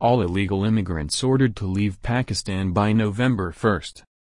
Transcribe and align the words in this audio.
All 0.00 0.22
illegal 0.22 0.64
immigrants 0.64 1.24
ordered 1.24 1.56
to 1.56 1.66
leave 1.66 2.00
Pakistan 2.02 2.70
by 2.70 2.92
November 2.92 3.50
1. 3.50 3.80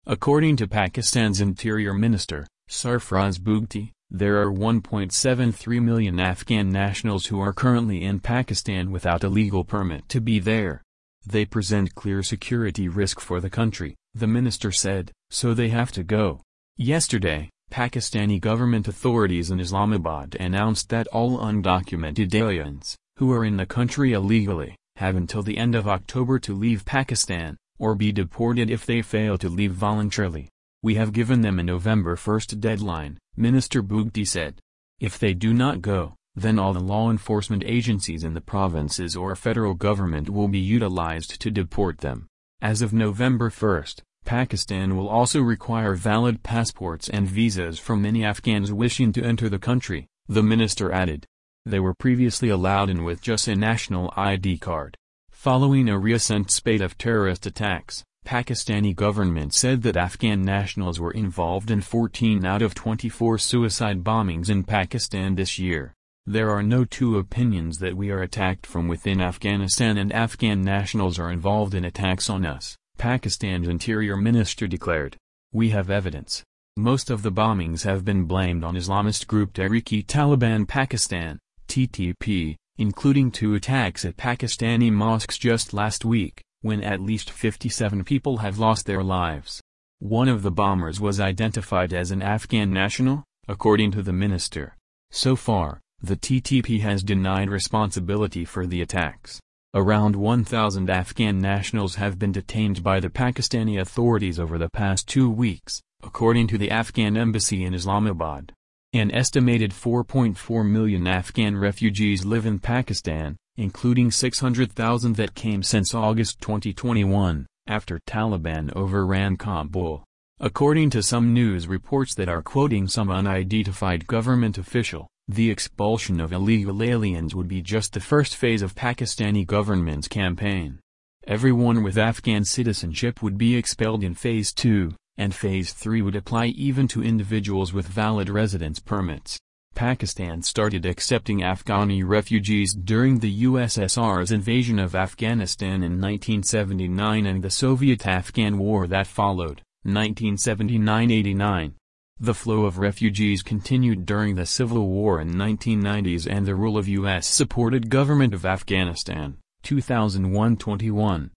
According 0.05 0.57
to 0.57 0.67
Pakistan's 0.67 1.41
Interior 1.41 1.91
Minister, 1.91 2.45
Sarfraz 2.69 3.39
Bugti, 3.39 3.91
there 4.11 4.39
are 4.43 4.51
1.73 4.51 5.81
million 5.81 6.19
Afghan 6.19 6.69
nationals 6.69 7.25
who 7.25 7.39
are 7.39 7.51
currently 7.51 8.03
in 8.03 8.19
Pakistan 8.19 8.91
without 8.91 9.23
a 9.23 9.27
legal 9.27 9.63
permit 9.63 10.07
to 10.09 10.21
be 10.21 10.37
there. 10.37 10.83
They 11.25 11.45
present 11.45 11.95
clear 11.95 12.21
security 12.21 12.87
risk 12.87 13.19
for 13.19 13.41
the 13.41 13.49
country, 13.49 13.95
the 14.13 14.27
minister 14.27 14.71
said, 14.71 15.11
so 15.31 15.55
they 15.55 15.69
have 15.69 15.91
to 15.93 16.03
go. 16.03 16.41
Yesterday, 16.77 17.49
Pakistani 17.71 18.39
government 18.39 18.87
authorities 18.87 19.49
in 19.49 19.59
Islamabad 19.59 20.37
announced 20.39 20.89
that 20.89 21.07
all 21.07 21.39
undocumented 21.39 22.35
aliens, 22.35 22.95
who 23.17 23.31
are 23.31 23.43
in 23.43 23.57
the 23.57 23.65
country 23.65 24.13
illegally, 24.13 24.75
have 24.95 25.15
until 25.15 25.43
the 25.43 25.57
end 25.57 25.75
of 25.75 25.87
October 25.87 26.39
to 26.39 26.53
leave 26.53 26.85
Pakistan, 26.85 27.57
or 27.77 27.95
be 27.95 28.11
deported 28.11 28.69
if 28.69 28.85
they 28.85 29.01
fail 29.01 29.37
to 29.37 29.49
leave 29.49 29.73
voluntarily. 29.73 30.49
We 30.81 30.95
have 30.95 31.13
given 31.13 31.41
them 31.41 31.59
a 31.59 31.63
November 31.63 32.15
1st 32.15 32.59
deadline, 32.59 33.17
Minister 33.35 33.81
Bugti 33.81 34.25
said. 34.27 34.59
If 34.99 35.19
they 35.19 35.33
do 35.33 35.53
not 35.53 35.81
go, 35.81 36.15
then 36.35 36.59
all 36.59 36.73
the 36.73 36.79
law 36.79 37.09
enforcement 37.09 37.63
agencies 37.65 38.23
in 38.23 38.33
the 38.33 38.41
provinces 38.41 39.15
or 39.15 39.35
federal 39.35 39.73
government 39.73 40.29
will 40.29 40.47
be 40.47 40.59
utilized 40.59 41.41
to 41.41 41.51
deport 41.51 41.99
them. 41.99 42.27
As 42.61 42.81
of 42.81 42.93
November 42.93 43.49
1st, 43.49 44.01
Pakistan 44.25 44.97
will 44.97 45.07
also 45.07 45.41
require 45.41 45.93
valid 45.93 46.41
passports 46.41 47.09
and 47.09 47.27
visas 47.27 47.79
from 47.79 48.05
any 48.05 48.23
Afghans 48.23 48.73
wishing 48.73 49.11
to 49.13 49.23
enter 49.23 49.49
the 49.49 49.59
country, 49.59 50.07
the 50.27 50.43
minister 50.43 50.91
added. 50.91 51.25
They 51.67 51.79
were 51.79 51.95
previously 51.95 52.49
allowed 52.49 52.91
in 52.91 53.03
with 53.03 53.21
just 53.21 53.47
a 53.47 53.55
national 53.55 54.13
ID 54.15 54.59
card. 54.59 54.95
Following 55.31 55.89
a 55.89 55.97
recent 55.97 56.51
spate 56.51 56.81
of 56.81 56.97
terrorist 56.97 57.47
attacks, 57.47 58.03
Pakistani 58.23 58.95
government 58.95 59.53
said 59.53 59.81
that 59.81 59.97
Afghan 59.97 60.43
nationals 60.43 60.99
were 60.99 61.11
involved 61.11 61.71
in 61.71 61.81
14 61.81 62.45
out 62.45 62.61
of 62.61 62.75
24 62.75 63.39
suicide 63.39 64.03
bombings 64.03 64.49
in 64.49 64.63
Pakistan 64.63 65.35
this 65.35 65.57
year. 65.57 65.93
There 66.27 66.51
are 66.51 66.63
no 66.63 66.85
two 66.85 67.17
opinions 67.17 67.79
that 67.79 67.97
we 67.97 68.11
are 68.11 68.21
attacked 68.21 68.65
from 68.67 68.87
within 68.87 69.19
Afghanistan 69.19 69.97
and 69.97 70.13
Afghan 70.13 70.63
nationals 70.63 71.17
are 71.17 71.31
involved 71.31 71.73
in 71.73 71.85
attacks 71.85 72.29
on 72.29 72.45
us, 72.45 72.75
Pakistan's 72.97 73.67
interior 73.67 74.17
minister 74.17 74.67
declared. 74.67 75.17
We 75.51 75.69
have 75.69 75.89
evidence. 75.89 76.43
Most 76.77 77.09
of 77.09 77.21
the 77.21 77.31
bombings 77.31 77.83
have 77.83 78.03
been 78.03 78.25
blamed 78.25 78.63
on 78.63 78.75
Islamist 78.75 79.27
group 79.27 79.53
Tehrik-e-Taliban 79.53 80.67
Pakistan, 80.67 81.39
TTP, 81.67 82.55
including 82.77 83.31
two 83.31 83.55
attacks 83.55 84.05
at 84.05 84.17
Pakistani 84.17 84.91
mosques 84.91 85.37
just 85.37 85.73
last 85.73 86.05
week 86.05 86.41
when 86.61 86.83
at 86.83 86.99
least 86.99 87.29
57 87.29 88.03
people 88.03 88.37
have 88.37 88.57
lost 88.57 88.87
their 88.87 89.03
lives. 89.03 89.61
One 89.99 90.27
of 90.27 90.41
the 90.41 90.51
bombers 90.51 90.99
was 90.99 91.19
identified 91.19 91.93
as 91.93 92.09
an 92.09 92.23
Afghan 92.23 92.71
national, 92.71 93.23
according 93.47 93.91
to 93.91 94.01
the 94.01 94.11
minister. 94.11 94.75
So 95.11 95.35
far, 95.35 95.79
the 96.01 96.15
TTP 96.15 96.81
has 96.81 97.03
denied 97.03 97.49
responsibility 97.49 98.45
for 98.45 98.65
the 98.65 98.81
attacks. 98.81 99.39
Around 99.75 100.15
1,000 100.15 100.89
Afghan 100.89 101.39
nationals 101.39 101.95
have 101.95 102.17
been 102.17 102.31
detained 102.31 102.81
by 102.81 102.99
the 102.99 103.09
Pakistani 103.09 103.79
authorities 103.79 104.39
over 104.39 104.57
the 104.57 104.69
past 104.69 105.07
two 105.07 105.29
weeks, 105.29 105.81
according 106.01 106.47
to 106.47 106.57
the 106.57 106.71
Afghan 106.71 107.15
embassy 107.15 107.63
in 107.63 107.73
Islamabad. 107.73 108.53
An 108.93 109.11
estimated 109.11 109.71
4.4 109.71 110.69
million 110.69 111.05
Afghan 111.07 111.57
refugees 111.57 112.23
live 112.23 112.45
in 112.45 112.59
Pakistan, 112.59 113.35
including 113.57 114.11
600,000 114.11 115.15
that 115.15 115.35
came 115.35 115.63
since 115.63 115.93
August 115.93 116.39
2021, 116.41 117.45
after 117.67 117.99
Taliban 118.07 118.73
overran 118.75 119.37
Kabul. 119.37 120.03
According 120.39 120.89
to 120.91 121.03
some 121.03 121.33
news 121.33 121.67
reports 121.67 122.13
that 122.15 122.29
are 122.29 122.41
quoting 122.41 122.87
some 122.87 123.09
unidentified 123.09 124.05
government 124.05 124.57
official, 124.57 125.07
the 125.27 125.49
expulsion 125.49 126.19
of 126.19 126.33
illegal 126.33 126.83
aliens 126.83 127.33
would 127.33 127.47
be 127.47 127.61
just 127.61 127.93
the 127.93 127.99
first 127.99 128.35
phase 128.35 128.61
of 128.61 128.75
Pakistani 128.75 129.45
government's 129.45 130.07
campaign. 130.07 130.79
Everyone 131.25 131.81
with 131.83 131.97
Afghan 131.97 132.45
citizenship 132.45 133.23
would 133.23 133.37
be 133.37 133.55
expelled 133.55 134.03
in 134.03 134.13
Phase 134.13 134.53
2, 134.53 134.93
and 135.17 135.33
Phase 135.33 135.73
3 135.73 136.01
would 136.01 136.15
apply 136.15 136.47
even 136.47 136.87
to 136.89 137.03
individuals 137.03 137.73
with 137.73 137.87
valid 137.87 138.29
residence 138.29 138.79
permits. 138.79 139.39
Pakistan 139.75 140.41
started 140.41 140.85
accepting 140.85 141.39
Afghani 141.39 142.01
refugees 142.05 142.73
during 142.73 143.19
the 143.19 143.43
USSR's 143.43 144.31
invasion 144.31 144.79
of 144.79 144.95
Afghanistan 144.95 145.83
in 145.83 145.99
1979 145.99 147.25
and 147.25 147.43
the 147.43 147.49
Soviet-Afghan 147.49 148.57
War 148.57 148.87
that 148.87 149.05
followed, 149.05 149.61
1979-89. 149.85 151.73
The 152.21 152.33
flow 152.33 152.63
of 152.63 152.77
refugees 152.77 153.43
continued 153.43 154.05
during 154.05 154.35
the 154.35 154.45
Civil 154.45 154.87
War 154.87 155.19
in 155.19 155.33
1990s 155.33 156.25
and 156.31 156.45
the 156.45 156.55
rule 156.55 156.77
of 156.77 156.87
U.S.-supported 156.87 157.89
government 157.89 158.33
of 158.33 158.45
Afghanistan, 158.45 159.37
2001-21. 159.65 161.31